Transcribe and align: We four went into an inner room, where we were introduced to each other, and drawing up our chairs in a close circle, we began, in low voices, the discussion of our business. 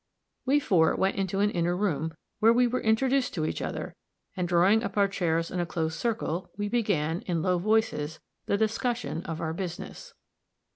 We 0.47 0.59
four 0.59 0.95
went 0.95 1.15
into 1.15 1.41
an 1.41 1.51
inner 1.51 1.77
room, 1.77 2.15
where 2.39 2.51
we 2.51 2.65
were 2.65 2.81
introduced 2.81 3.35
to 3.35 3.45
each 3.45 3.61
other, 3.61 3.95
and 4.35 4.47
drawing 4.47 4.81
up 4.81 4.97
our 4.97 5.07
chairs 5.07 5.51
in 5.51 5.59
a 5.59 5.65
close 5.67 5.95
circle, 5.95 6.49
we 6.57 6.69
began, 6.69 7.21
in 7.27 7.43
low 7.43 7.59
voices, 7.59 8.19
the 8.47 8.57
discussion 8.57 9.21
of 9.25 9.39
our 9.39 9.53
business. 9.53 10.15